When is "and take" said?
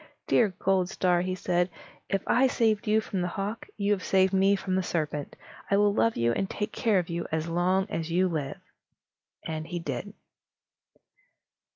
6.31-6.71